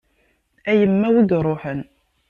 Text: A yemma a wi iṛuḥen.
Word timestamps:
A 0.69 0.71
yemma 0.79 1.07
a 1.07 1.13
wi 1.13 1.21
iṛuḥen. 1.35 1.81